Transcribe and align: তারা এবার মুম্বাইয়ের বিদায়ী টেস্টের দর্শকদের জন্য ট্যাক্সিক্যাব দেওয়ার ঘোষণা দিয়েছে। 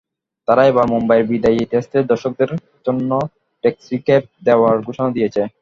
তারা 0.47 0.61
এবার 0.65 0.85
মুম্বাইয়ের 0.93 1.29
বিদায়ী 1.31 1.59
টেস্টের 1.71 2.03
দর্শকদের 2.11 2.49
জন্য 2.85 3.11
ট্যাক্সিক্যাব 3.63 4.23
দেওয়ার 4.47 4.75
ঘোষণা 4.87 5.09
দিয়েছে। 5.17 5.41